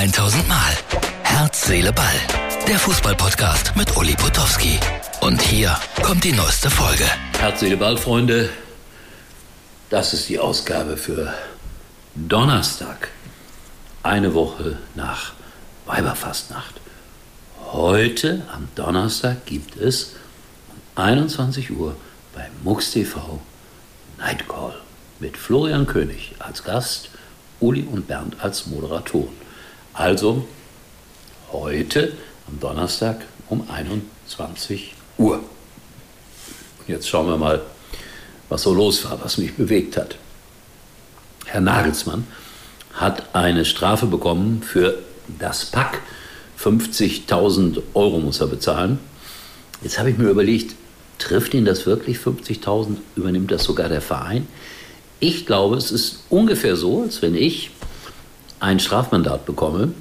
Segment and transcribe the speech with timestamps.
[0.00, 0.72] 1000 Mal.
[1.24, 2.06] Herz, Seele, Ball.
[2.66, 4.80] Der Fußballpodcast mit Uli Potowski.
[5.20, 7.04] Und hier kommt die neueste Folge.
[7.38, 8.48] Herz, Seele, Ball, Freunde.
[9.90, 11.34] Das ist die Ausgabe für
[12.14, 13.10] Donnerstag.
[14.02, 15.34] Eine Woche nach
[15.84, 16.76] Weiberfastnacht.
[17.70, 20.14] Heute, am Donnerstag, gibt es
[20.70, 21.94] um 21 Uhr
[22.34, 23.38] bei MUX TV
[24.16, 24.76] Nightcall
[25.18, 27.10] mit Florian König als Gast,
[27.60, 29.49] Uli und Bernd als Moderatoren.
[29.92, 30.46] Also
[31.52, 32.12] heute
[32.46, 35.40] am Donnerstag um 21 Uhr.
[36.86, 37.62] Jetzt schauen wir mal,
[38.48, 40.16] was so los war, was mich bewegt hat.
[41.46, 42.26] Herr Nagelsmann
[42.92, 44.98] hat eine Strafe bekommen für
[45.38, 46.00] das Pack.
[46.58, 48.98] 50.000 Euro muss er bezahlen.
[49.82, 50.74] Jetzt habe ich mir überlegt,
[51.18, 52.96] trifft ihn das wirklich 50.000?
[53.16, 54.46] Übernimmt das sogar der Verein?
[55.18, 57.70] Ich glaube, es ist ungefähr so, als wenn ich
[58.60, 59.92] ein Strafmandat bekomme,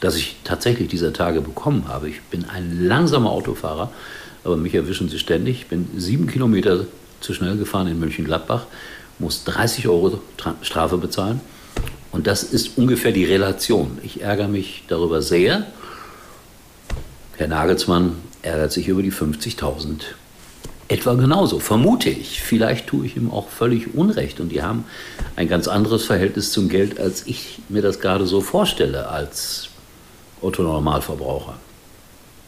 [0.00, 2.08] das ich tatsächlich dieser Tage bekommen habe.
[2.08, 3.90] Ich bin ein langsamer Autofahrer,
[4.44, 5.62] aber mich erwischen sie ständig.
[5.62, 6.86] Ich bin sieben Kilometer
[7.20, 8.66] zu schnell gefahren in Mönchengladbach,
[9.18, 10.20] muss 30 Euro
[10.62, 11.40] Strafe bezahlen.
[12.12, 13.98] Und das ist ungefähr die Relation.
[14.02, 15.66] Ich ärgere mich darüber sehr.
[17.36, 20.00] Herr Nagelsmann ärgert sich über die 50.000
[20.88, 22.40] etwa genauso, vermute ich.
[22.40, 24.84] Vielleicht tue ich ihm auch völlig Unrecht und die haben
[25.36, 29.68] ein ganz anderes Verhältnis zum Geld, als ich mir das gerade so vorstelle als
[30.40, 31.58] Otto-Normalverbraucher.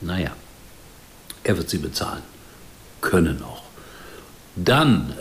[0.00, 0.30] Naja,
[1.42, 2.22] er wird sie bezahlen.
[3.00, 3.62] Können auch.
[4.54, 5.14] Dann,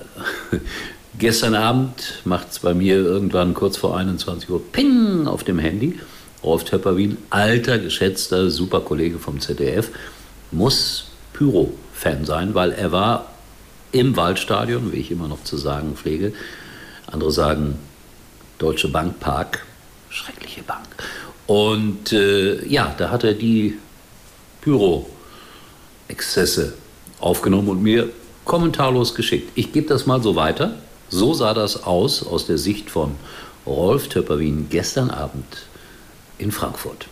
[1.18, 6.00] gestern Abend macht es bei mir irgendwann kurz vor 21 Uhr Ping auf dem Handy.
[6.44, 9.90] Rolf Töpperwien, alter, geschätzter, super Kollege vom ZDF,
[10.52, 13.32] muss Pyro Fan sein, weil er war
[13.92, 16.34] im Waldstadion, wie ich immer noch zu sagen pflege.
[17.08, 17.80] Andere sagen
[18.60, 19.66] Deutsche Bank Park,
[20.10, 20.86] schreckliche Bank.
[21.48, 23.80] Und äh, ja, da hat er die
[24.62, 26.74] Pyro-Exzesse
[27.20, 28.10] aufgenommen und mir
[28.46, 29.52] kommentarlos geschickt.
[29.56, 30.76] Ich gebe das mal so weiter.
[31.10, 33.16] So sah das aus aus der Sicht von
[33.66, 35.66] Rolf Töpperwien gestern Abend
[36.38, 37.08] in Frankfurt.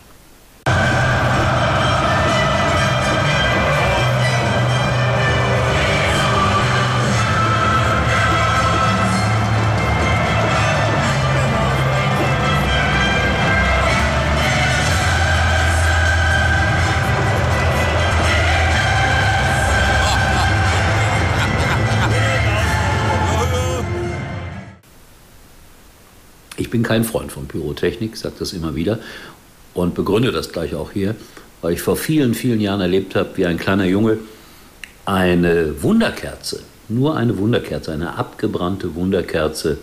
[26.66, 28.98] Ich bin kein Freund von Pyrotechnik, sage das immer wieder
[29.72, 31.14] und begründe das gleich auch hier,
[31.62, 34.18] weil ich vor vielen, vielen Jahren erlebt habe, wie ein kleiner Junge
[35.04, 39.78] eine Wunderkerze, nur eine Wunderkerze, eine abgebrannte Wunderkerze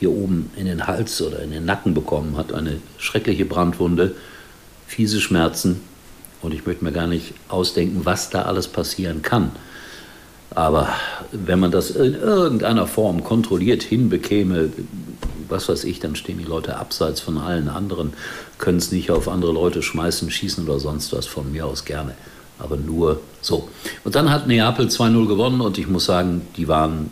[0.00, 4.14] hier oben in den Hals oder in den Nacken bekommen hat, eine schreckliche Brandwunde,
[4.86, 5.82] fiese Schmerzen
[6.40, 9.50] und ich möchte mir gar nicht ausdenken, was da alles passieren kann.
[10.54, 10.88] Aber
[11.30, 14.70] wenn man das in irgendeiner Form kontrolliert hinbekäme,
[15.52, 18.14] was weiß ich, dann stehen die Leute abseits von allen anderen,
[18.58, 22.14] können es nicht auf andere Leute schmeißen, schießen oder sonst was, von mir aus gerne.
[22.58, 23.68] Aber nur so.
[24.04, 27.10] Und dann hat Neapel 2-0 gewonnen und ich muss sagen, die waren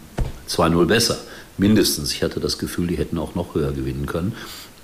[0.49, 1.19] 2-0 besser.
[1.59, 2.13] Mindestens.
[2.13, 4.35] Ich hatte das Gefühl, die hätten auch noch höher gewinnen können.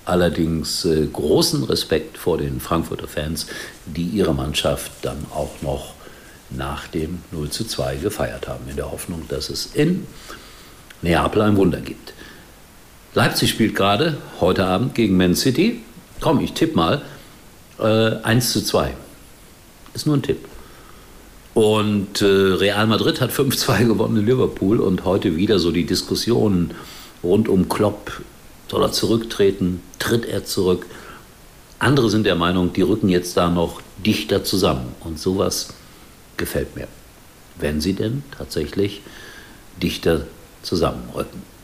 [0.05, 3.47] Allerdings äh, großen Respekt vor den Frankfurter Fans,
[3.85, 5.95] die ihre Mannschaft dann auch noch
[6.49, 10.07] nach dem 0 zu 2 gefeiert haben, in der Hoffnung, dass es in
[11.01, 12.13] Neapel ein Wunder gibt.
[13.17, 15.81] Leipzig spielt gerade heute Abend gegen Man City.
[16.21, 17.01] Komm, ich tippe mal.
[17.79, 18.93] Äh, 1 zu 2.
[19.95, 20.45] Ist nur ein Tipp.
[21.55, 26.75] Und äh, Real Madrid hat 5-2 gewonnen in Liverpool und heute wieder so die Diskussionen
[27.23, 28.21] rund um Klopp.
[28.69, 29.81] Soll er zurücktreten?
[29.97, 30.85] Tritt er zurück?
[31.79, 34.93] Andere sind der Meinung, die rücken jetzt da noch dichter zusammen.
[34.99, 35.69] Und sowas
[36.37, 36.87] gefällt mir.
[37.55, 39.01] Wenn sie denn tatsächlich
[39.81, 40.27] dichter
[40.61, 41.56] zusammenrücken.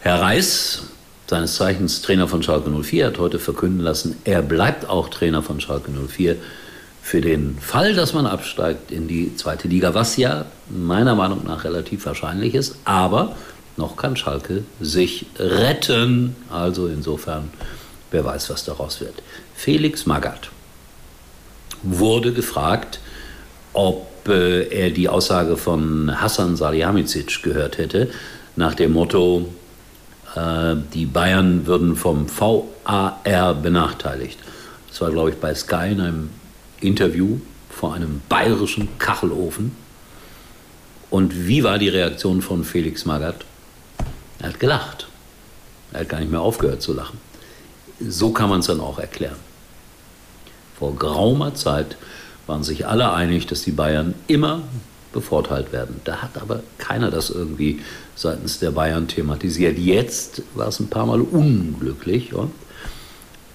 [0.00, 0.82] Herr Reis,
[1.26, 5.60] seines Zeichens Trainer von Schalke 04, hat heute verkünden lassen, er bleibt auch Trainer von
[5.60, 6.36] Schalke 04
[7.02, 11.64] für den Fall, dass man absteigt in die zweite Liga, was ja meiner Meinung nach
[11.64, 13.34] relativ wahrscheinlich ist, aber
[13.76, 16.36] noch kann Schalke sich retten.
[16.48, 17.50] Also insofern,
[18.12, 19.14] wer weiß, was daraus wird.
[19.56, 20.50] Felix Magath
[21.82, 23.00] wurde gefragt,
[23.72, 28.10] ob äh, er die Aussage von Hassan Salihamidzic gehört hätte,
[28.54, 29.48] nach dem Motto,
[30.94, 34.38] die Bayern würden vom VAR benachteiligt.
[34.88, 36.30] Das war, glaube ich, bei Sky in einem
[36.80, 37.40] Interview
[37.70, 39.72] vor einem bayerischen Kachelofen.
[41.10, 43.44] Und wie war die Reaktion von Felix Magath?
[44.40, 45.08] Er hat gelacht.
[45.92, 47.18] Er hat gar nicht mehr aufgehört zu lachen.
[48.00, 49.36] so kann man es dann auch erklären.
[50.78, 51.96] Vor geraumer Zeit
[52.46, 54.62] waren sich alle einig, dass die Bayern immer
[55.18, 56.00] bevorteilt werden.
[56.04, 57.80] Da hat aber keiner das irgendwie
[58.14, 59.78] seitens der Bayern thematisiert.
[59.78, 62.52] Jetzt war es ein paar Mal unglücklich und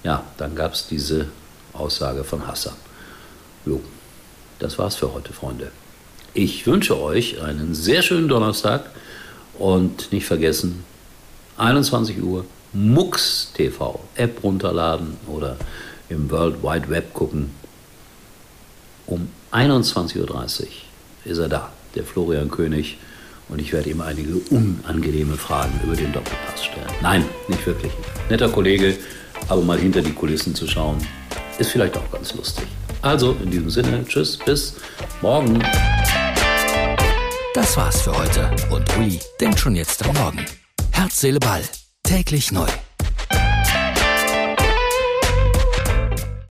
[0.02, 1.28] ja, dann gab es diese
[1.72, 2.74] Aussage von Hassan.
[3.64, 3.80] Jo,
[4.58, 5.70] das war's für heute, Freunde.
[6.34, 8.90] Ich wünsche euch einen sehr schönen Donnerstag
[9.58, 10.84] und nicht vergessen,
[11.56, 15.56] 21 Uhr MUX TV, App runterladen oder
[16.08, 17.52] im World Wide Web gucken.
[19.06, 20.66] Um 21.30 Uhr
[21.24, 22.98] ist er da, der Florian König.
[23.48, 26.86] Und ich werde ihm einige unangenehme Fragen über den Doppelpass stellen.
[27.02, 27.92] Nein, nicht wirklich.
[28.30, 28.96] Netter Kollege,
[29.48, 30.96] aber mal hinter die Kulissen zu schauen,
[31.58, 32.64] ist vielleicht auch ganz lustig.
[33.02, 34.76] Also in diesem Sinne, tschüss, bis
[35.20, 35.62] morgen.
[37.52, 40.44] Das war's für heute und Uli denkt schon jetzt am Morgen.
[40.90, 41.62] Herz, Seele, Ball.
[42.02, 42.66] Täglich neu.